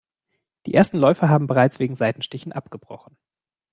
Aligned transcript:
Die 0.65 0.73
ersten 0.73 0.97
Läufer 0.97 1.29
haben 1.29 1.45
bereits 1.45 1.77
wegen 1.77 1.95
Seitenstichen 1.95 2.53
abgebrochen. 2.53 3.15